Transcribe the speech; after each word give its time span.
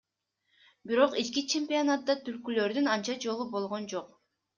Бирок 0.91 1.11
ички 1.23 1.43
чемпионатта 1.53 2.15
түлкүлөрдүн 2.29 2.89
анча 2.95 3.17
жолу 3.27 3.47
болгон 3.53 3.87
жок. 3.93 4.09